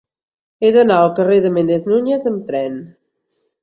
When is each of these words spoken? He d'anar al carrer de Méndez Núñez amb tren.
He 0.67 0.71
d'anar 0.77 0.97
al 1.03 1.13
carrer 1.21 1.39
de 1.45 1.53
Méndez 1.59 1.87
Núñez 1.95 2.29
amb 2.35 2.45
tren. 2.53 2.85